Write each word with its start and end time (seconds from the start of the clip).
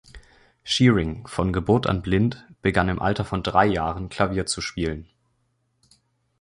Shearing, 0.63 1.27
von 1.27 1.53
Geburt 1.53 1.85
an 1.85 2.01
blind, 2.01 2.47
begann 2.63 2.89
im 2.89 2.99
Alter 2.99 3.23
von 3.23 3.43
drei 3.43 3.67
Jahren, 3.67 4.09
Klavier 4.09 4.47
zu 4.47 4.59
spielen. 4.59 5.07